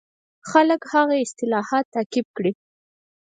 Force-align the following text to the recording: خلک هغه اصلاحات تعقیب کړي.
خلک 0.49 0.81
هغه 0.93 1.15
اصلاحات 1.25 1.85
تعقیب 1.95 2.27
کړي. 2.37 2.51